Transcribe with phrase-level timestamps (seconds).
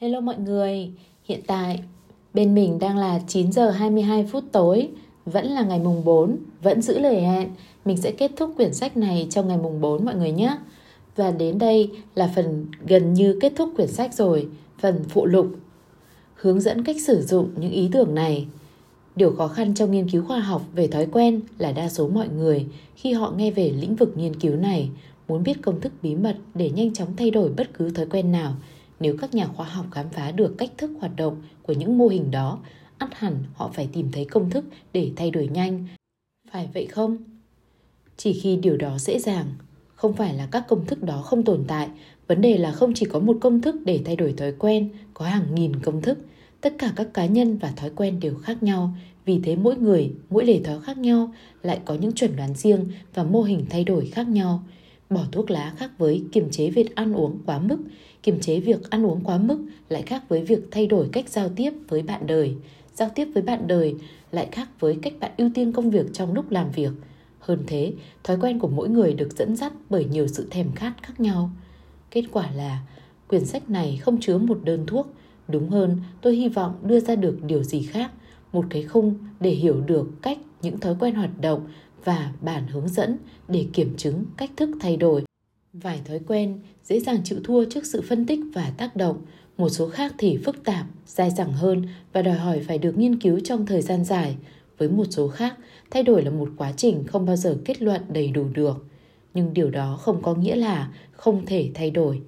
[0.00, 0.90] Hello mọi người,
[1.24, 1.80] hiện tại
[2.34, 4.88] bên mình đang là 9 giờ 22 phút tối,
[5.24, 7.48] vẫn là ngày mùng 4, vẫn giữ lời hẹn.
[7.84, 10.56] Mình sẽ kết thúc quyển sách này trong ngày mùng 4 mọi người nhé.
[11.16, 15.46] Và đến đây là phần gần như kết thúc quyển sách rồi, phần phụ lục.
[16.34, 18.46] Hướng dẫn cách sử dụng những ý tưởng này.
[19.16, 22.28] Điều khó khăn trong nghiên cứu khoa học về thói quen là đa số mọi
[22.28, 24.90] người khi họ nghe về lĩnh vực nghiên cứu này
[25.28, 28.32] muốn biết công thức bí mật để nhanh chóng thay đổi bất cứ thói quen
[28.32, 28.54] nào
[29.00, 32.08] nếu các nhà khoa học khám phá được cách thức hoạt động của những mô
[32.08, 32.58] hình đó,
[32.98, 35.86] ắt hẳn họ phải tìm thấy công thức để thay đổi nhanh.
[36.50, 37.16] Phải vậy không?
[38.16, 39.46] Chỉ khi điều đó dễ dàng,
[39.94, 41.88] không phải là các công thức đó không tồn tại,
[42.26, 45.24] vấn đề là không chỉ có một công thức để thay đổi thói quen, có
[45.24, 46.18] hàng nghìn công thức.
[46.60, 50.12] Tất cả các cá nhân và thói quen đều khác nhau, vì thế mỗi người,
[50.30, 51.32] mỗi lề thói khác nhau
[51.62, 54.62] lại có những chuẩn đoán riêng và mô hình thay đổi khác nhau.
[55.10, 57.78] Bỏ thuốc lá khác với kiềm chế việc ăn uống quá mức,
[58.22, 61.48] kiềm chế việc ăn uống quá mức lại khác với việc thay đổi cách giao
[61.48, 62.54] tiếp với bạn đời.
[62.94, 63.94] Giao tiếp với bạn đời
[64.32, 66.92] lại khác với cách bạn ưu tiên công việc trong lúc làm việc.
[67.38, 67.92] Hơn thế,
[68.24, 71.50] thói quen của mỗi người được dẫn dắt bởi nhiều sự thèm khát khác nhau.
[72.10, 72.80] Kết quả là
[73.28, 75.14] quyển sách này không chứa một đơn thuốc,
[75.48, 78.10] đúng hơn tôi hy vọng đưa ra được điều gì khác,
[78.52, 81.66] một cái khung để hiểu được cách những thói quen hoạt động
[82.04, 83.16] và bản hướng dẫn
[83.48, 85.29] để kiểm chứng cách thức thay đổi.
[85.72, 89.22] Vài thói quen dễ dàng chịu thua trước sự phân tích và tác động,
[89.58, 91.82] một số khác thì phức tạp, dài dẳng hơn
[92.12, 94.36] và đòi hỏi phải được nghiên cứu trong thời gian dài.
[94.78, 95.56] Với một số khác,
[95.90, 98.86] thay đổi là một quá trình không bao giờ kết luận đầy đủ được.
[99.34, 102.20] Nhưng điều đó không có nghĩa là không thể thay đổi.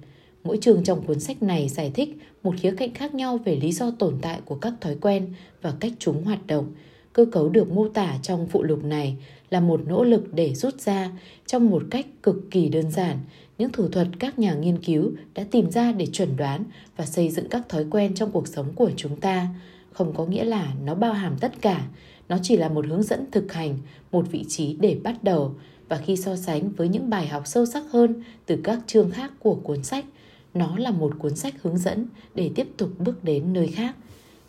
[0.43, 3.71] Mỗi chương trong cuốn sách này giải thích một khía cạnh khác nhau về lý
[3.71, 6.71] do tồn tại của các thói quen và cách chúng hoạt động.
[7.13, 9.15] Cơ cấu được mô tả trong phụ lục này
[9.49, 11.11] là một nỗ lực để rút ra
[11.45, 13.17] trong một cách cực kỳ đơn giản.
[13.57, 16.63] Những thủ thuật các nhà nghiên cứu đã tìm ra để chuẩn đoán
[16.97, 19.47] và xây dựng các thói quen trong cuộc sống của chúng ta.
[19.91, 21.87] Không có nghĩa là nó bao hàm tất cả.
[22.29, 23.77] Nó chỉ là một hướng dẫn thực hành,
[24.11, 25.55] một vị trí để bắt đầu
[25.89, 29.31] và khi so sánh với những bài học sâu sắc hơn từ các chương khác
[29.39, 30.05] của cuốn sách,
[30.53, 33.95] nó là một cuốn sách hướng dẫn để tiếp tục bước đến nơi khác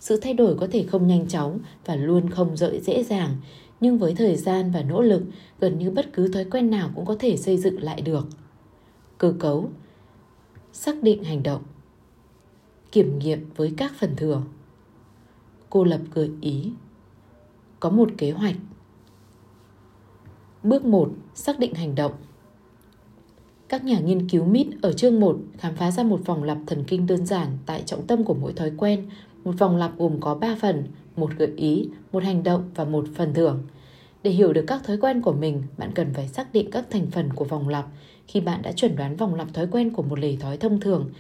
[0.05, 3.37] sự thay đổi có thể không nhanh chóng và luôn không dễ dễ dàng,
[3.81, 5.23] nhưng với thời gian và nỗ lực,
[5.61, 8.27] gần như bất cứ thói quen nào cũng có thể xây dựng lại được
[9.19, 9.71] cơ cấu,
[10.73, 11.63] xác định hành động,
[12.93, 14.43] kiểm nghiệm với các phần thừa
[15.71, 16.73] cô lập gợi ý,
[17.81, 18.57] có một kế hoạch
[20.63, 21.11] Bước 1.
[21.35, 22.13] Xác định hành động
[23.69, 26.85] Các nhà nghiên cứu MIT ở chương 1 khám phá ra một vòng lặp thần
[26.87, 29.09] kinh đơn giản tại trọng tâm của mỗi thói quen.
[29.45, 30.85] Một vòng lặp gồm có 3 phần,
[31.17, 33.63] một gợi ý, một hành động và một phần thưởng.
[34.23, 37.07] Để hiểu được các thói quen của mình, bạn cần phải xác định các thành
[37.11, 37.87] phần của vòng lặp.
[38.27, 41.11] Khi bạn đã chuẩn đoán vòng lặp thói quen của một lề thói thông thường,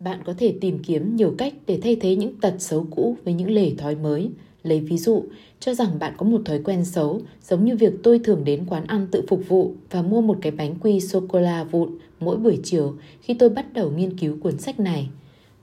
[0.00, 3.34] bạn có thể tìm kiếm nhiều cách để thay thế những tật xấu cũ với
[3.34, 4.30] những lề thói mới.
[4.62, 5.24] Lấy ví dụ,
[5.60, 8.86] cho rằng bạn có một thói quen xấu, giống như việc tôi thường đến quán
[8.86, 12.96] ăn tự phục vụ và mua một cái bánh quy sô-cô-la vụn mỗi buổi chiều
[13.20, 15.08] khi tôi bắt đầu nghiên cứu cuốn sách này.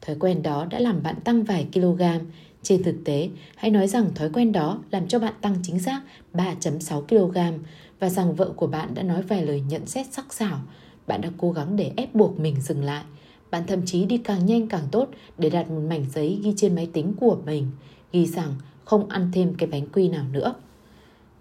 [0.05, 2.01] Thói quen đó đã làm bạn tăng vài kg,
[2.63, 6.01] trên thực tế, hãy nói rằng thói quen đó làm cho bạn tăng chính xác
[6.33, 7.63] 3.6 kg
[7.99, 10.59] và rằng vợ của bạn đã nói vài lời nhận xét sắc sảo.
[11.07, 13.03] Bạn đã cố gắng để ép buộc mình dừng lại.
[13.51, 16.75] Bạn thậm chí đi càng nhanh càng tốt để đặt một mảnh giấy ghi trên
[16.75, 17.67] máy tính của mình,
[18.11, 18.55] ghi rằng
[18.85, 20.53] không ăn thêm cái bánh quy nào nữa.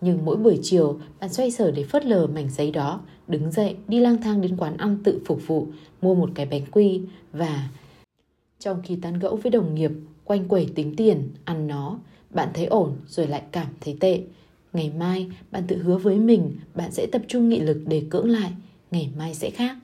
[0.00, 3.76] Nhưng mỗi buổi chiều, bạn xoay sở để phớt lờ mảnh giấy đó, đứng dậy
[3.88, 5.66] đi lang thang đến quán ăn tự phục vụ,
[6.02, 7.00] mua một cái bánh quy
[7.32, 7.68] và
[8.58, 9.90] trong khi tán gẫu với đồng nghiệp,
[10.24, 11.98] quanh quẩy tính tiền, ăn nó,
[12.30, 14.22] bạn thấy ổn rồi lại cảm thấy tệ.
[14.72, 18.30] Ngày mai, bạn tự hứa với mình bạn sẽ tập trung nghị lực để cưỡng
[18.30, 18.52] lại.
[18.90, 19.76] Ngày mai sẽ khác.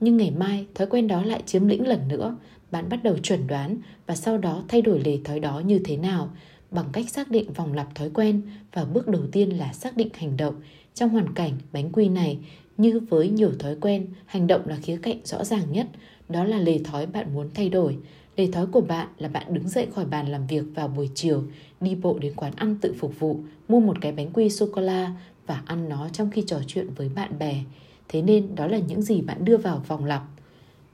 [0.00, 2.36] Nhưng ngày mai, thói quen đó lại chiếm lĩnh lần nữa.
[2.70, 5.96] Bạn bắt đầu chuẩn đoán và sau đó thay đổi lề thói đó như thế
[5.96, 6.30] nào
[6.70, 10.08] bằng cách xác định vòng lặp thói quen và bước đầu tiên là xác định
[10.14, 10.54] hành động.
[10.94, 12.38] Trong hoàn cảnh bánh quy này,
[12.76, 15.86] như với nhiều thói quen, hành động là khía cạnh rõ ràng nhất.
[16.28, 17.96] Đó là lề thói bạn muốn thay đổi.
[18.36, 21.42] Lề thói của bạn là bạn đứng dậy khỏi bàn làm việc vào buổi chiều,
[21.80, 25.12] đi bộ đến quán ăn tự phục vụ, mua một cái bánh quy sô-cô-la
[25.46, 27.62] và ăn nó trong khi trò chuyện với bạn bè.
[28.08, 30.22] Thế nên đó là những gì bạn đưa vào vòng lặp.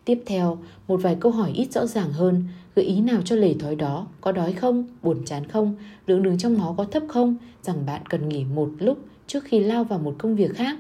[0.05, 0.59] Tiếp theo,
[0.89, 2.45] một vài câu hỏi ít rõ ràng hơn,
[2.77, 5.75] gợi ý nào cho lề thói đó, có đói không, buồn chán không,
[6.07, 9.61] lượng đường trong máu có thấp không, rằng bạn cần nghỉ một lúc trước khi
[9.61, 10.79] lao vào một công việc khác.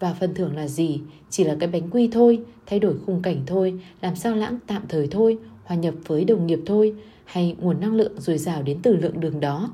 [0.00, 1.00] Và phần thưởng là gì?
[1.30, 4.82] Chỉ là cái bánh quy thôi, thay đổi khung cảnh thôi, làm sao lãng tạm
[4.88, 6.94] thời thôi, hòa nhập với đồng nghiệp thôi
[7.24, 9.72] hay nguồn năng lượng dồi dào đến từ lượng đường đó.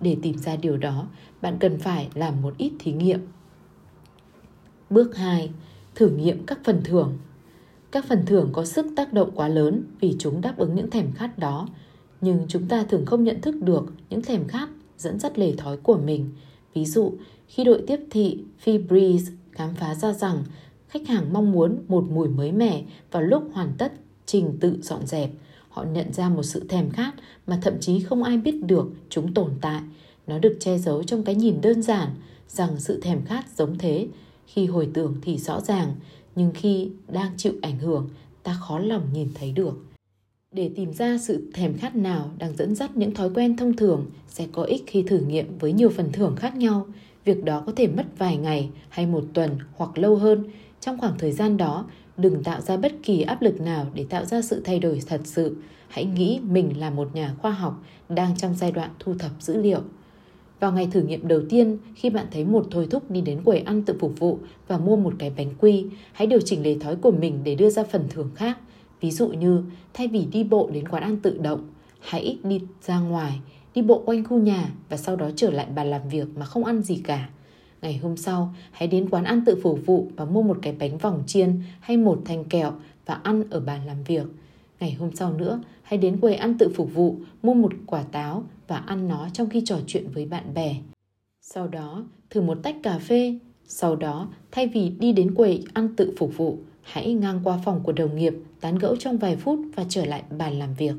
[0.00, 1.08] Để tìm ra điều đó,
[1.42, 3.20] bạn cần phải làm một ít thí nghiệm.
[4.90, 5.50] Bước 2.
[5.94, 7.18] Thử nghiệm các phần thưởng.
[7.90, 11.12] Các phần thưởng có sức tác động quá lớn vì chúng đáp ứng những thèm
[11.12, 11.68] khát đó,
[12.20, 14.68] nhưng chúng ta thường không nhận thức được những thèm khát
[14.98, 16.30] dẫn dắt lề thói của mình.
[16.74, 17.12] Ví dụ,
[17.46, 20.44] khi đội tiếp thị Febreze khám phá ra rằng
[20.88, 23.92] khách hàng mong muốn một mùi mới mẻ vào lúc hoàn tất
[24.26, 25.30] trình tự dọn dẹp,
[25.68, 27.12] họ nhận ra một sự thèm khát
[27.46, 29.80] mà thậm chí không ai biết được chúng tồn tại.
[30.26, 32.08] Nó được che giấu trong cái nhìn đơn giản
[32.48, 34.08] rằng sự thèm khát giống thế.
[34.46, 35.94] Khi hồi tưởng thì rõ ràng,
[36.36, 38.08] nhưng khi đang chịu ảnh hưởng,
[38.42, 39.84] ta khó lòng nhìn thấy được.
[40.52, 44.06] Để tìm ra sự thèm khát nào đang dẫn dắt những thói quen thông thường
[44.28, 46.86] sẽ có ích khi thử nghiệm với nhiều phần thưởng khác nhau.
[47.28, 50.44] Việc đó có thể mất vài ngày hay một tuần hoặc lâu hơn.
[50.80, 51.86] Trong khoảng thời gian đó,
[52.16, 55.20] đừng tạo ra bất kỳ áp lực nào để tạo ra sự thay đổi thật
[55.24, 55.56] sự.
[55.88, 59.62] Hãy nghĩ mình là một nhà khoa học đang trong giai đoạn thu thập dữ
[59.62, 59.80] liệu.
[60.60, 63.58] Vào ngày thử nghiệm đầu tiên, khi bạn thấy một thôi thúc đi đến quầy
[63.58, 64.38] ăn tự phục vụ
[64.68, 67.70] và mua một cái bánh quy, hãy điều chỉnh lề thói của mình để đưa
[67.70, 68.58] ra phần thưởng khác.
[69.00, 69.62] Ví dụ như,
[69.94, 71.68] thay vì đi bộ đến quán ăn tự động,
[72.00, 73.40] hãy đi ra ngoài,
[73.78, 76.64] đi bộ quanh khu nhà và sau đó trở lại bàn làm việc mà không
[76.64, 77.28] ăn gì cả.
[77.82, 80.98] Ngày hôm sau, hãy đến quán ăn tự phục vụ và mua một cái bánh
[80.98, 82.72] vòng chiên hay một thanh kẹo
[83.06, 84.26] và ăn ở bàn làm việc.
[84.80, 88.44] Ngày hôm sau nữa, hãy đến quầy ăn tự phục vụ, mua một quả táo
[88.68, 90.76] và ăn nó trong khi trò chuyện với bạn bè.
[91.40, 93.38] Sau đó, thử một tách cà phê.
[93.66, 97.80] Sau đó, thay vì đi đến quầy ăn tự phục vụ, hãy ngang qua phòng
[97.82, 100.94] của đồng nghiệp, tán gẫu trong vài phút và trở lại bàn làm việc.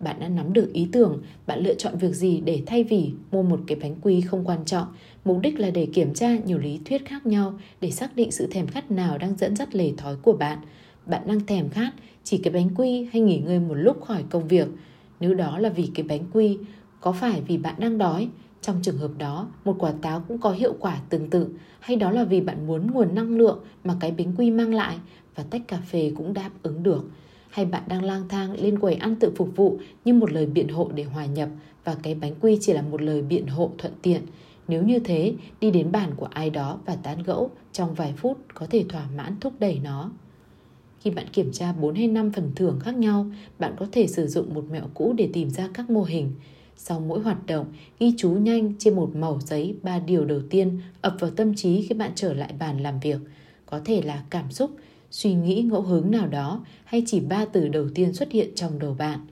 [0.00, 3.42] Bạn đã nắm được ý tưởng, bạn lựa chọn việc gì để thay vì mua
[3.42, 4.86] một cái bánh quy không quan trọng.
[5.24, 8.48] Mục đích là để kiểm tra nhiều lý thuyết khác nhau để xác định sự
[8.50, 10.58] thèm khát nào đang dẫn dắt lề thói của bạn.
[11.06, 11.92] Bạn đang thèm khát
[12.24, 14.68] chỉ cái bánh quy hay nghỉ ngơi một lúc khỏi công việc.
[15.20, 16.58] Nếu đó là vì cái bánh quy,
[17.00, 18.28] có phải vì bạn đang đói?
[18.62, 21.48] Trong trường hợp đó, một quả táo cũng có hiệu quả tương tự,
[21.80, 24.96] hay đó là vì bạn muốn nguồn năng lượng mà cái bánh quy mang lại
[25.34, 27.04] và tách cà phê cũng đáp ứng được.
[27.56, 30.68] Hay bạn đang lang thang lên quầy ăn tự phục vụ như một lời biện
[30.68, 31.48] hộ để hòa nhập
[31.84, 34.22] và cái bánh quy chỉ là một lời biện hộ thuận tiện.
[34.68, 38.38] Nếu như thế, đi đến bàn của ai đó và tán gẫu trong vài phút
[38.54, 40.10] có thể thỏa mãn thúc đẩy nó.
[41.00, 43.26] Khi bạn kiểm tra 4 hay 5 phần thưởng khác nhau,
[43.58, 46.32] bạn có thể sử dụng một mẹo cũ để tìm ra các mô hình.
[46.76, 47.66] Sau mỗi hoạt động,
[48.00, 51.82] ghi chú nhanh trên một mẩu giấy ba điều đầu tiên ập vào tâm trí
[51.82, 53.18] khi bạn trở lại bàn làm việc.
[53.66, 54.70] Có thể là cảm xúc,
[55.10, 58.78] suy nghĩ ngẫu hứng nào đó hay chỉ ba từ đầu tiên xuất hiện trong
[58.78, 59.26] đầu bạn.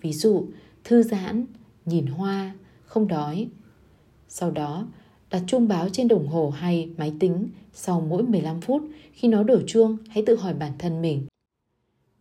[0.00, 0.46] Ví dụ,
[0.84, 1.46] thư giãn,
[1.84, 2.54] nhìn hoa,
[2.84, 3.48] không đói.
[4.28, 4.86] Sau đó,
[5.34, 8.82] đặt chuông báo trên đồng hồ hay máy tính sau mỗi 15 phút
[9.12, 11.26] khi nó đổ chuông hãy tự hỏi bản thân mình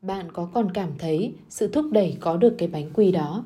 [0.02, 3.46] bạn có còn cảm thấy sự thúc đẩy có được cái bánh quy đó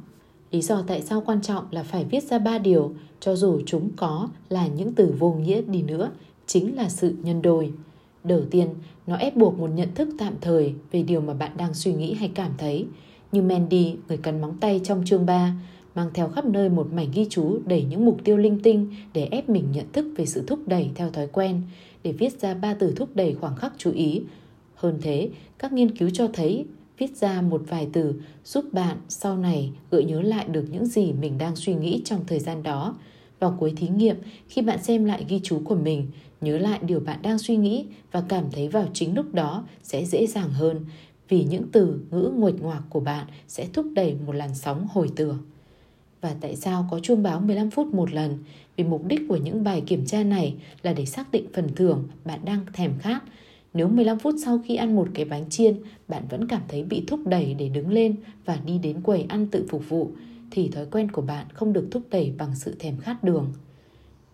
[0.51, 3.89] lý do tại sao quan trọng là phải viết ra ba điều cho dù chúng
[3.97, 6.11] có là những từ vô nghĩa đi nữa
[6.45, 7.73] chính là sự nhân đôi
[8.23, 8.67] đầu tiên
[9.07, 12.13] nó ép buộc một nhận thức tạm thời về điều mà bạn đang suy nghĩ
[12.13, 12.85] hay cảm thấy
[13.31, 15.53] như Mandy, người cắn móng tay trong chương 3,
[15.95, 19.27] mang theo khắp nơi một mảnh ghi chú đầy những mục tiêu linh tinh để
[19.31, 21.61] ép mình nhận thức về sự thúc đẩy theo thói quen,
[22.03, 24.21] để viết ra ba từ thúc đẩy khoảng khắc chú ý.
[24.75, 25.29] Hơn thế,
[25.59, 26.65] các nghiên cứu cho thấy
[26.97, 31.13] viết ra một vài từ giúp bạn sau này gợi nhớ lại được những gì
[31.13, 32.97] mình đang suy nghĩ trong thời gian đó.
[33.39, 34.15] Vào cuối thí nghiệm,
[34.47, 36.07] khi bạn xem lại ghi chú của mình,
[36.41, 40.05] nhớ lại điều bạn đang suy nghĩ và cảm thấy vào chính lúc đó sẽ
[40.05, 40.85] dễ dàng hơn
[41.29, 45.09] vì những từ ngữ nguệch ngoạc của bạn sẽ thúc đẩy một làn sóng hồi
[45.15, 45.37] tưởng.
[46.21, 48.37] Và tại sao có chuông báo 15 phút một lần?
[48.75, 52.07] Vì mục đích của những bài kiểm tra này là để xác định phần thưởng
[52.25, 53.23] bạn đang thèm khát.
[53.73, 55.77] Nếu 15 phút sau khi ăn một cái bánh chiên,
[56.07, 58.15] bạn vẫn cảm thấy bị thúc đẩy để đứng lên
[58.45, 60.11] và đi đến quầy ăn tự phục vụ,
[60.51, 63.53] thì thói quen của bạn không được thúc đẩy bằng sự thèm khát đường.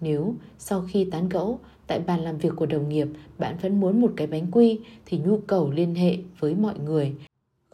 [0.03, 3.07] Nếu sau khi tán gẫu tại bàn làm việc của đồng nghiệp
[3.37, 7.15] bạn vẫn muốn một cái bánh quy thì nhu cầu liên hệ với mọi người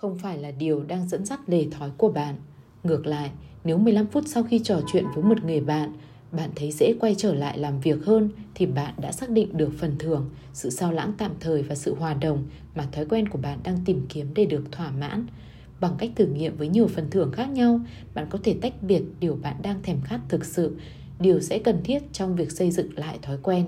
[0.02, 2.36] không phải là điều đang dẫn dắt lề thói của bạn.
[2.84, 3.32] Ngược lại,
[3.64, 5.94] nếu 15 phút sau khi trò chuyện với một người bạn,
[6.32, 9.70] bạn thấy dễ quay trở lại làm việc hơn thì bạn đã xác định được
[9.78, 12.44] phần thưởng, sự sao lãng tạm thời và sự hòa đồng
[12.76, 15.26] mà thói quen của bạn đang tìm kiếm để được thỏa mãn.
[15.80, 17.80] Bằng cách thử nghiệm với nhiều phần thưởng khác nhau,
[18.14, 20.76] bạn có thể tách biệt điều bạn đang thèm khát thực sự,
[21.20, 23.66] điều sẽ cần thiết trong việc xây dựng lại thói quen.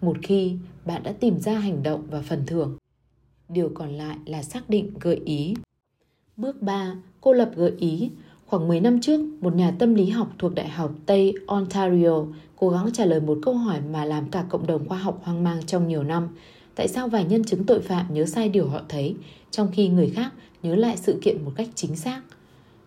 [0.00, 2.78] Một khi bạn đã tìm ra hành động và phần thưởng,
[3.48, 5.54] điều còn lại là xác định gợi ý.
[6.36, 6.94] Bước 3.
[7.20, 8.10] Cô lập gợi ý
[8.50, 12.24] Khoảng 10 năm trước, một nhà tâm lý học thuộc Đại học Tây Ontario
[12.56, 15.44] cố gắng trả lời một câu hỏi mà làm cả cộng đồng khoa học hoang
[15.44, 16.28] mang trong nhiều năm.
[16.74, 19.14] Tại sao vài nhân chứng tội phạm nhớ sai điều họ thấy,
[19.50, 20.32] trong khi người khác
[20.62, 22.22] nhớ lại sự kiện một cách chính xác?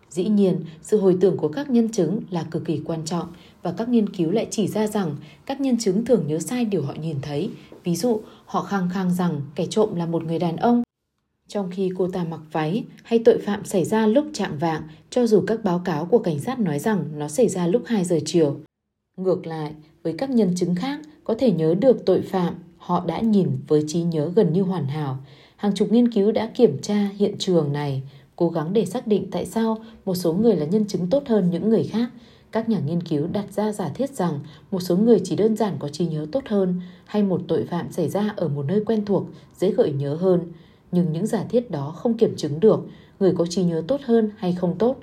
[0.10, 3.27] Dĩ nhiên, sự hồi tưởng của các nhân chứng là cực kỳ quan trọng
[3.63, 5.15] và các nghiên cứu lại chỉ ra rằng
[5.46, 7.50] các nhân chứng thường nhớ sai điều họ nhìn thấy.
[7.84, 10.84] Ví dụ, họ khăng khăng rằng kẻ trộm là một người đàn ông
[11.48, 15.27] Trong khi cô ta mặc váy hay tội phạm xảy ra lúc trạng vạng, cho
[15.27, 18.20] dù các báo cáo của cảnh sát nói rằng nó xảy ra lúc 2 giờ
[18.25, 18.60] chiều.
[19.17, 23.20] Ngược lại, với các nhân chứng khác có thể nhớ được tội phạm, họ đã
[23.20, 25.17] nhìn với trí nhớ gần như hoàn hảo.
[25.55, 28.03] Hàng chục nghiên cứu đã kiểm tra hiện trường này,
[28.36, 31.50] cố gắng để xác định tại sao một số người là nhân chứng tốt hơn
[31.51, 32.10] những người khác.
[32.53, 34.39] Các nhà nghiên cứu đặt ra giả thiết rằng
[34.72, 37.91] một số người chỉ đơn giản có trí nhớ tốt hơn hay một tội phạm
[37.91, 40.41] xảy ra ở một nơi quen thuộc, dễ gợi nhớ hơn.
[40.91, 42.79] Nhưng những giả thiết đó không kiểm chứng được
[43.19, 44.95] người có trí nhớ tốt hơn hay không tốt.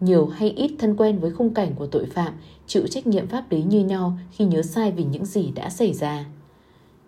[0.00, 2.32] Nhiều hay ít thân quen với khung cảnh của tội phạm
[2.66, 5.92] chịu trách nhiệm pháp lý như nhau khi nhớ sai vì những gì đã xảy
[5.92, 6.24] ra.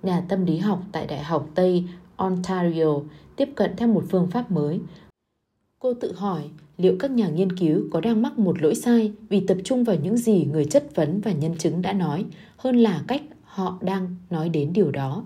[0.02, 1.84] Nhà tâm lý học tại Đại học Tây
[2.16, 3.00] Ontario
[3.36, 4.80] tiếp cận theo một phương pháp mới
[5.78, 6.42] Cô tự hỏi
[6.78, 9.96] liệu các nhà nghiên cứu có đang mắc một lỗi sai vì tập trung vào
[10.02, 12.24] những gì người chất vấn và nhân chứng đã nói
[12.56, 15.24] hơn là cách họ đang nói đến điều đó.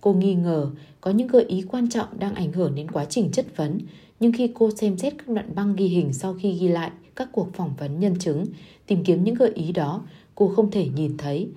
[0.00, 3.30] Cô nghi ngờ có những gợi ý quan trọng đang ảnh hưởng đến quá trình
[3.32, 3.78] chất vấn,
[4.20, 7.28] nhưng khi cô xem xét các đoạn băng ghi hình sau khi ghi lại các
[7.32, 8.46] cuộc phỏng vấn nhân chứng,
[8.86, 10.02] tìm kiếm những gợi ý đó,
[10.34, 11.48] cô không thể nhìn thấy.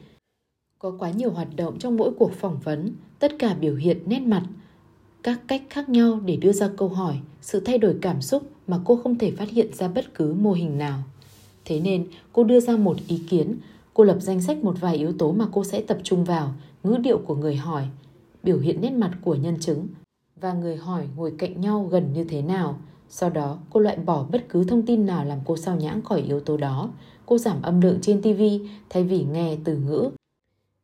[0.80, 4.20] Có quá nhiều hoạt động trong mỗi cuộc phỏng vấn, tất cả biểu hiện nét
[4.20, 4.44] mặt,
[5.24, 8.80] các cách khác nhau để đưa ra câu hỏi, sự thay đổi cảm xúc mà
[8.86, 11.04] cô không thể phát hiện ra bất cứ mô hình nào.
[11.66, 13.56] Thế nên, cô đưa ra một ý kiến,
[13.94, 16.98] cô lập danh sách một vài yếu tố mà cô sẽ tập trung vào, ngữ
[16.98, 17.84] điệu của người hỏi,
[18.44, 19.88] biểu hiện nét mặt của nhân chứng
[20.42, 22.80] và người hỏi ngồi cạnh nhau gần như thế nào.
[23.10, 26.22] Sau đó, cô loại bỏ bất cứ thông tin nào làm cô sao nhãng khỏi
[26.22, 26.90] yếu tố đó.
[27.26, 28.42] Cô giảm âm lượng trên TV
[28.90, 30.10] thay vì nghe từ ngữ.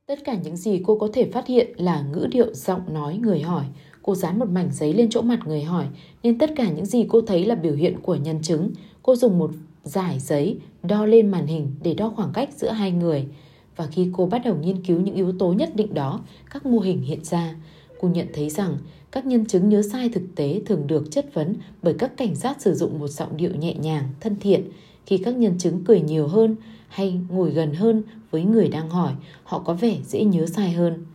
[0.06, 3.42] Tất cả những gì cô có thể phát hiện là ngữ điệu giọng nói người
[3.42, 3.66] hỏi.
[4.06, 5.86] Cô dán một mảnh giấy lên chỗ mặt người hỏi,
[6.24, 8.72] nên tất cả những gì cô thấy là biểu hiện của nhân chứng.
[9.04, 9.52] Cô dùng một
[9.84, 13.28] giải giấy đo lên màn hình để đo khoảng cách giữa hai người.
[13.76, 16.20] Và khi cô bắt đầu nghiên cứu những yếu tố nhất định đó,
[16.52, 17.56] các mô hình hiện ra.
[18.02, 18.78] Cô nhận thấy rằng
[19.12, 22.62] các nhân chứng nhớ sai thực tế thường được chất vấn bởi các cảnh sát
[22.62, 24.64] sử dụng một giọng điệu nhẹ nhàng, thân thiện.
[25.06, 26.56] Khi các nhân chứng cười nhiều hơn
[26.88, 31.06] hay ngồi gần hơn với người đang hỏi, họ có vẻ dễ nhớ sai hơn.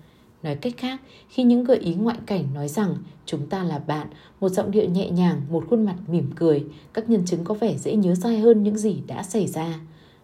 [0.43, 4.07] Nói cách khác, khi những gợi ý ngoại cảnh nói rằng chúng ta là bạn,
[4.41, 7.77] một giọng điệu nhẹ nhàng, một khuôn mặt mỉm cười, các nhân chứng có vẻ
[7.79, 9.81] dễ nhớ sai hơn những gì đã xảy ra.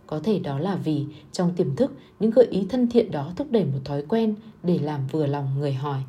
[0.06, 3.46] Có thể đó là vì trong tiềm thức, những gợi ý thân thiện đó thúc
[3.50, 6.00] đẩy một thói quen để làm vừa lòng người hỏi.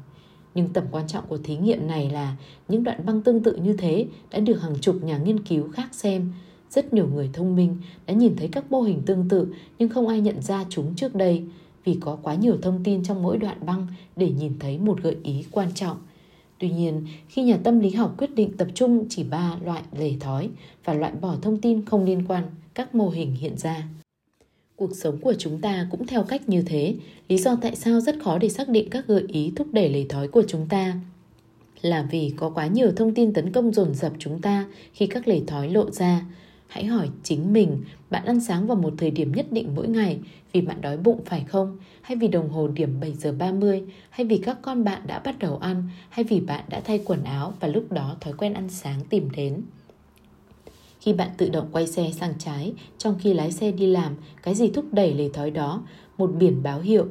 [0.56, 2.36] Nhưng tầm quan trọng của thí nghiệm này là
[2.68, 5.90] những đoạn băng tương tự như thế đã được hàng chục nhà nghiên cứu khác
[5.92, 6.34] xem.
[6.70, 9.48] Rất nhiều người thông minh đã nhìn thấy các mô hình tương tự
[9.80, 11.44] nhưng không ai nhận ra chúng trước đây
[11.88, 15.18] vì có quá nhiều thông tin trong mỗi đoạn băng để nhìn thấy một gợi
[15.24, 15.98] ý quan trọng.
[16.60, 20.14] Tuy nhiên, khi nhà tâm lý học quyết định tập trung chỉ ba loại lề
[20.20, 20.50] thói
[20.86, 23.88] và loại bỏ thông tin không liên quan các mô hình hiện ra.
[24.76, 26.96] Cuộc sống của chúng ta cũng theo cách như thế,
[27.28, 30.06] lý do tại sao rất khó để xác định các gợi ý thúc đẩy lề
[30.10, 30.94] thói của chúng ta
[31.82, 35.28] là vì có quá nhiều thông tin tấn công dồn dập chúng ta khi các
[35.28, 36.26] lề thói lộ ra
[36.68, 40.20] Hãy hỏi chính mình, bạn ăn sáng vào một thời điểm nhất định mỗi ngày
[40.52, 41.78] vì bạn đói bụng phải không?
[42.02, 43.84] Hay vì đồng hồ điểm 7 giờ 30?
[44.10, 45.84] Hay vì các con bạn đã bắt đầu ăn?
[46.10, 49.30] Hay vì bạn đã thay quần áo và lúc đó thói quen ăn sáng tìm
[49.32, 49.62] đến?
[51.00, 54.56] Khi bạn tự động quay xe sang trái trong khi lái xe đi làm, cái
[54.56, 55.84] gì thúc đẩy lề thói đó?
[56.18, 57.08] Một biển báo hiệu,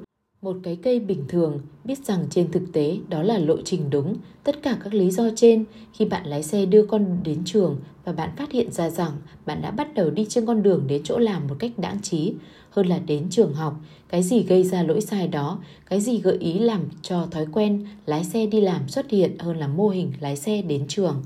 [0.47, 4.17] một cái cây bình thường, biết rằng trên thực tế đó là lộ trình đúng.
[4.45, 8.13] Tất cả các lý do trên, khi bạn lái xe đưa con đến trường và
[8.13, 9.13] bạn phát hiện ra rằng
[9.47, 12.35] bạn đã bắt đầu đi trên con đường đến chỗ làm một cách đáng trí,
[12.71, 16.37] hơn là đến trường học, cái gì gây ra lỗi sai đó, cái gì gợi
[16.41, 20.13] ý làm cho thói quen lái xe đi làm xuất hiện hơn là mô hình
[20.21, 21.25] lái xe đến trường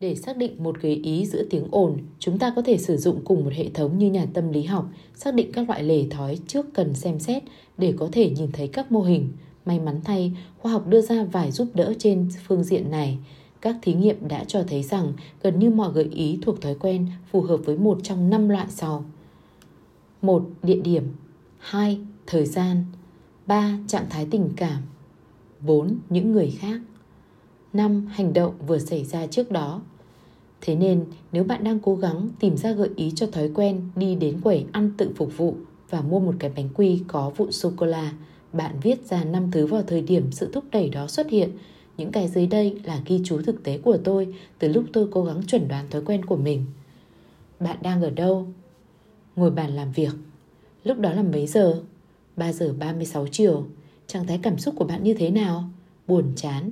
[0.00, 3.20] để xác định một gợi ý giữa tiếng ồn, chúng ta có thể sử dụng
[3.24, 6.38] cùng một hệ thống như nhà tâm lý học, xác định các loại lề thói
[6.46, 7.42] trước cần xem xét
[7.78, 9.28] để có thể nhìn thấy các mô hình.
[9.64, 13.18] May mắn thay, khoa học đưa ra vài giúp đỡ trên phương diện này.
[13.60, 15.12] Các thí nghiệm đã cho thấy rằng
[15.42, 18.66] gần như mọi gợi ý thuộc thói quen phù hợp với một trong năm loại
[18.68, 19.04] sau.
[20.22, 20.44] 1.
[20.62, 21.04] Địa điểm
[21.58, 21.98] 2.
[22.26, 22.84] Thời gian
[23.46, 23.78] 3.
[23.86, 24.82] Trạng thái tình cảm
[25.60, 25.98] 4.
[26.08, 26.80] Những người khác
[27.72, 28.06] 5.
[28.06, 29.80] Hành động vừa xảy ra trước đó
[30.60, 34.14] Thế nên nếu bạn đang cố gắng tìm ra gợi ý cho thói quen đi
[34.14, 35.56] đến quầy ăn tự phục vụ
[35.90, 38.12] và mua một cái bánh quy có vụn sô-cô-la,
[38.52, 41.50] bạn viết ra năm thứ vào thời điểm sự thúc đẩy đó xuất hiện.
[41.96, 45.24] Những cái dưới đây là ghi chú thực tế của tôi từ lúc tôi cố
[45.24, 46.64] gắng chuẩn đoán thói quen của mình.
[47.60, 48.46] Bạn đang ở đâu?
[49.36, 50.12] Ngồi bàn làm việc.
[50.84, 51.82] Lúc đó là mấy giờ?
[52.36, 53.66] 3 giờ 36 chiều.
[54.06, 55.64] Trạng thái cảm xúc của bạn như thế nào?
[56.06, 56.70] Buồn chán.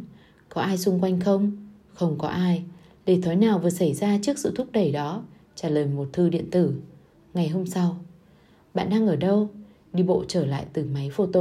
[0.56, 1.52] Có ai xung quanh không?
[1.92, 2.62] Không có ai.
[3.06, 5.22] Để thói nào vừa xảy ra trước sự thúc đẩy đó?
[5.54, 6.72] Trả lời một thư điện tử.
[7.34, 7.96] Ngày hôm sau.
[8.74, 9.48] Bạn đang ở đâu?
[9.92, 11.40] Đi bộ trở lại từ máy photo.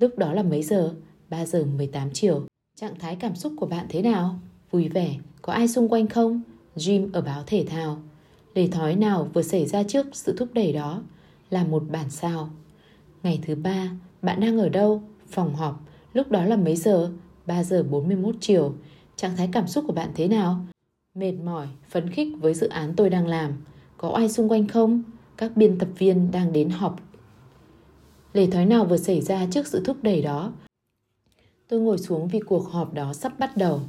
[0.00, 0.94] Lúc đó là mấy giờ?
[1.28, 2.42] 3 giờ 18 chiều.
[2.80, 4.40] Trạng thái cảm xúc của bạn thế nào?
[4.70, 6.42] Vui vẻ, có ai xung quanh không?
[6.76, 7.98] Jim ở báo thể thao.
[8.54, 11.02] Để thói nào vừa xảy ra trước sự thúc đẩy đó?
[11.50, 12.50] Là một bản sao.
[13.22, 13.90] Ngày thứ ba,
[14.22, 15.02] bạn đang ở đâu?
[15.28, 15.80] Phòng họp.
[16.14, 17.10] Lúc đó là mấy giờ?
[17.48, 18.74] 3 giờ 41 chiều.
[19.16, 20.66] Trạng thái cảm xúc của bạn thế nào?
[21.14, 23.52] Mệt mỏi, phấn khích với dự án tôi đang làm.
[23.96, 25.02] Có ai xung quanh không?
[25.36, 27.00] Các biên tập viên đang đến họp.
[28.32, 30.52] Lề thói nào vừa xảy ra trước sự thúc đẩy đó?
[31.68, 33.80] Tôi ngồi xuống vì cuộc họp đó sắp bắt đầu.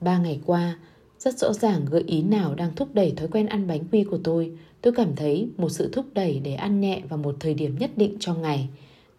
[0.00, 0.78] Ba ngày qua,
[1.18, 4.18] rất rõ ràng gợi ý nào đang thúc đẩy thói quen ăn bánh quy của
[4.24, 4.52] tôi.
[4.80, 7.90] Tôi cảm thấy một sự thúc đẩy để ăn nhẹ vào một thời điểm nhất
[7.96, 8.68] định trong ngày.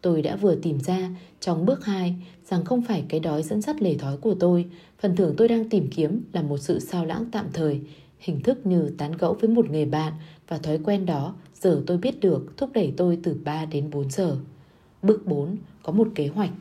[0.05, 1.09] Tôi đã vừa tìm ra
[1.39, 2.15] trong bước 2
[2.49, 4.65] rằng không phải cái đói dẫn dắt lề thói của tôi.
[4.99, 7.81] Phần thưởng tôi đang tìm kiếm là một sự sao lãng tạm thời,
[8.19, 10.13] hình thức như tán gẫu với một người bạn
[10.47, 14.09] và thói quen đó giờ tôi biết được thúc đẩy tôi từ 3 đến 4
[14.09, 14.37] giờ.
[15.01, 16.51] Bước 4 có một kế hoạch.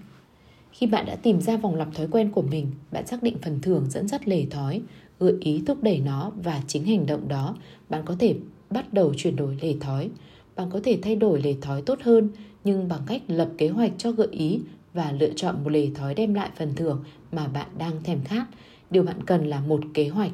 [0.72, 3.60] Khi bạn đã tìm ra vòng lặp thói quen của mình, bạn xác định phần
[3.60, 4.82] thưởng dẫn dắt lề thói,
[5.20, 7.56] gợi ý thúc đẩy nó và chính hành động đó,
[7.88, 8.36] bạn có thể
[8.70, 10.10] bắt đầu chuyển đổi lề thói.
[10.56, 12.28] Bạn có thể thay đổi lề thói tốt hơn
[12.64, 14.60] nhưng bằng cách lập kế hoạch cho gợi ý
[14.94, 18.46] và lựa chọn một lề thói đem lại phần thưởng mà bạn đang thèm khát.
[18.90, 20.32] Điều bạn cần là một kế hoạch.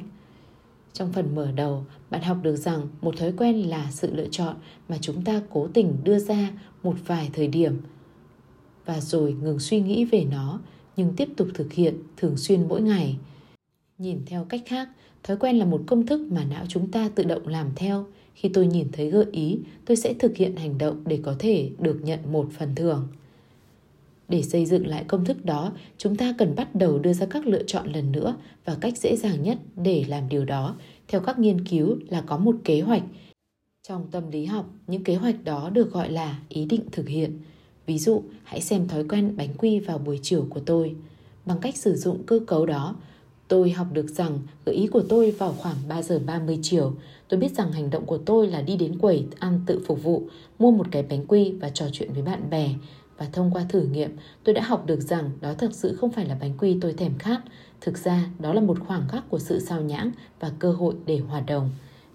[0.93, 4.55] Trong phần mở đầu, bạn học được rằng một thói quen là sự lựa chọn
[4.89, 6.51] mà chúng ta cố tình đưa ra
[6.83, 7.77] một vài thời điểm
[8.85, 10.59] và rồi ngừng suy nghĩ về nó
[10.97, 13.17] nhưng tiếp tục thực hiện thường xuyên mỗi ngày.
[13.97, 14.89] Nhìn theo cách khác,
[15.23, 18.05] thói quen là một công thức mà não chúng ta tự động làm theo.
[18.33, 21.69] Khi tôi nhìn thấy gợi ý, tôi sẽ thực hiện hành động để có thể
[21.79, 23.07] được nhận một phần thưởng.
[24.29, 27.47] Để xây dựng lại công thức đó, chúng ta cần bắt đầu đưa ra các
[27.47, 28.35] lựa chọn lần nữa
[28.65, 30.75] và cách dễ dàng nhất để làm điều đó,
[31.07, 33.03] theo các nghiên cứu là có một kế hoạch.
[33.87, 37.39] Trong tâm lý học, những kế hoạch đó được gọi là ý định thực hiện.
[37.85, 40.95] Ví dụ, hãy xem thói quen bánh quy vào buổi chiều của tôi.
[41.45, 42.95] Bằng cách sử dụng cơ cấu đó,
[43.51, 46.93] tôi học được rằng gợi ý của tôi vào khoảng 3 giờ 30 chiều.
[47.27, 50.23] Tôi biết rằng hành động của tôi là đi đến quầy ăn tự phục vụ,
[50.59, 52.69] mua một cái bánh quy và trò chuyện với bạn bè.
[53.17, 56.25] Và thông qua thử nghiệm, tôi đã học được rằng đó thực sự không phải
[56.25, 57.41] là bánh quy tôi thèm khát.
[57.81, 61.17] Thực ra, đó là một khoảng khắc của sự sao nhãng và cơ hội để
[61.17, 61.69] hòa đồng.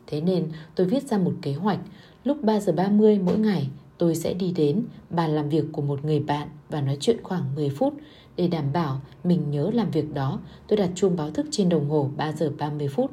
[0.07, 1.79] Thế nên, tôi viết ra một kế hoạch.
[2.25, 3.69] Lúc 3 giờ 30 mỗi ngày,
[3.99, 7.55] tôi sẽ đi đến bàn làm việc của một người bạn và nói chuyện khoảng
[7.55, 7.95] 10 phút.
[8.37, 11.91] Để đảm bảo mình nhớ làm việc đó, tôi đặt chuông báo thức trên đồng
[11.91, 13.11] hồ 3 giờ 30 phút.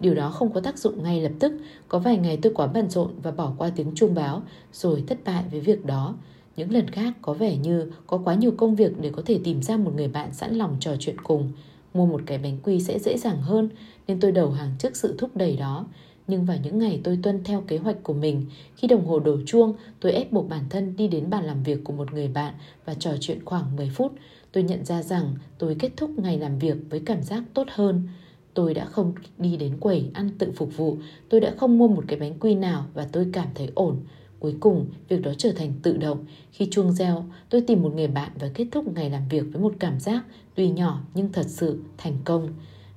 [0.00, 1.52] Điều đó không có tác dụng ngay lập tức,
[1.88, 5.18] có vài ngày tôi quá bận rộn và bỏ qua tiếng chuông báo rồi thất
[5.24, 6.14] bại với việc đó.
[6.56, 9.62] Những lần khác có vẻ như có quá nhiều công việc để có thể tìm
[9.62, 11.52] ra một người bạn sẵn lòng trò chuyện cùng.
[11.94, 13.68] Mua một cái bánh quy sẽ dễ dàng hơn
[14.08, 15.86] nên tôi đầu hàng trước sự thúc đẩy đó.
[16.28, 19.36] Nhưng vào những ngày tôi tuân theo kế hoạch của mình, khi đồng hồ đổ
[19.46, 22.54] chuông, tôi ép buộc bản thân đi đến bàn làm việc của một người bạn
[22.84, 24.12] và trò chuyện khoảng 10 phút.
[24.52, 28.08] Tôi nhận ra rằng tôi kết thúc ngày làm việc với cảm giác tốt hơn.
[28.54, 30.96] Tôi đã không đi đến quầy ăn tự phục vụ,
[31.28, 33.96] tôi đã không mua một cái bánh quy nào và tôi cảm thấy ổn.
[34.38, 36.24] Cuối cùng, việc đó trở thành tự động.
[36.52, 39.62] Khi chuông reo, tôi tìm một người bạn và kết thúc ngày làm việc với
[39.62, 42.48] một cảm giác tuy nhỏ nhưng thật sự thành công.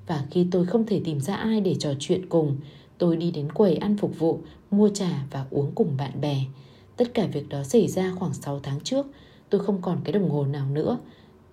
[0.08, 2.58] Và khi tôi không thể tìm ra ai để trò chuyện cùng,
[2.98, 4.40] tôi đi đến quầy ăn phục vụ,
[4.72, 6.38] mua trà và uống cùng bạn bè.
[6.98, 9.06] Tất cả việc đó xảy ra khoảng 6 tháng trước.
[9.50, 10.98] Tôi không còn cái đồng hồ nào nữa.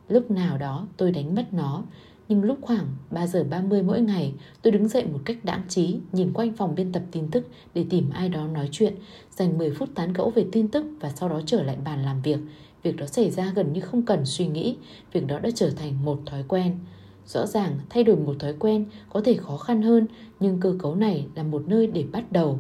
[0.09, 1.83] Lúc nào đó tôi đánh mất nó
[2.29, 5.99] nhưng lúc khoảng 3 giờ 30 mỗi ngày, tôi đứng dậy một cách đãng trí,
[6.12, 8.95] nhìn quanh phòng biên tập tin tức để tìm ai đó nói chuyện,
[9.31, 12.23] dành 10 phút tán gẫu về tin tức và sau đó trở lại bàn làm
[12.23, 12.38] việc.
[12.83, 14.77] Việc đó xảy ra gần như không cần suy nghĩ,
[15.12, 16.79] việc đó đã trở thành một thói quen.
[17.27, 20.07] Rõ ràng, thay đổi một thói quen có thể khó khăn hơn,
[20.40, 22.59] nhưng cơ cấu này là một nơi để bắt đầu.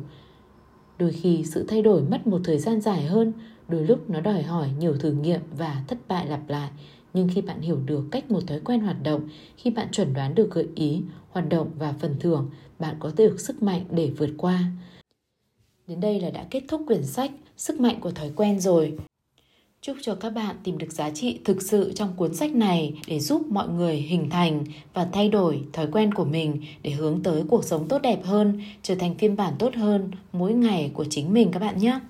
[0.98, 3.32] Đôi khi sự thay đổi mất một thời gian dài hơn,
[3.68, 6.70] đôi lúc nó đòi hỏi nhiều thử nghiệm và thất bại lặp lại
[7.16, 9.20] nhưng khi bạn hiểu được cách một thói quen hoạt động,
[9.56, 13.40] khi bạn chuẩn đoán được gợi ý, hoạt động và phần thưởng, bạn có được
[13.40, 14.64] sức mạnh để vượt qua.
[15.86, 18.94] Đến đây là đã kết thúc quyển sách sức mạnh của thói quen rồi.
[19.80, 23.20] Chúc cho các bạn tìm được giá trị thực sự trong cuốn sách này để
[23.20, 27.42] giúp mọi người hình thành và thay đổi thói quen của mình để hướng tới
[27.48, 31.32] cuộc sống tốt đẹp hơn, trở thành phiên bản tốt hơn mỗi ngày của chính
[31.32, 32.00] mình các bạn nhé.